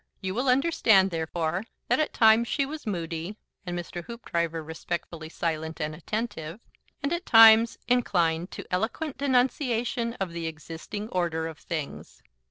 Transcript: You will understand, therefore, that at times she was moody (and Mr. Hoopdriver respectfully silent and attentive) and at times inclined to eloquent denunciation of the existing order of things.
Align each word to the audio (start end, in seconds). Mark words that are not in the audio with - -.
You 0.19 0.33
will 0.33 0.49
understand, 0.49 1.11
therefore, 1.11 1.65
that 1.87 1.99
at 1.99 2.11
times 2.11 2.47
she 2.47 2.65
was 2.65 2.87
moody 2.87 3.37
(and 3.67 3.77
Mr. 3.77 4.03
Hoopdriver 4.05 4.63
respectfully 4.63 5.29
silent 5.29 5.79
and 5.79 5.93
attentive) 5.93 6.59
and 7.03 7.13
at 7.13 7.23
times 7.27 7.77
inclined 7.87 8.49
to 8.49 8.65
eloquent 8.71 9.19
denunciation 9.19 10.13
of 10.15 10.31
the 10.31 10.47
existing 10.47 11.07
order 11.09 11.45
of 11.45 11.59
things. 11.59 12.23